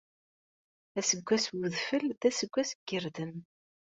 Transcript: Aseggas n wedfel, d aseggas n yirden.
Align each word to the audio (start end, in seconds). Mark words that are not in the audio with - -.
Aseggas 0.99 1.45
n 1.53 1.55
wedfel, 1.59 2.05
d 2.19 2.21
aseggas 2.29 2.71
n 2.75 2.79
yirden. 2.87 3.33